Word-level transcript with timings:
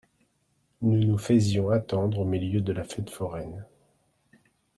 Nous 0.81 0.97
nous 0.97 1.19
faisions 1.19 1.69
attendre 1.69 2.21
au 2.21 2.25
milieu 2.25 2.59
de 2.59 2.73
la 2.73 2.83
fête 2.83 3.11
foraine. 3.11 3.67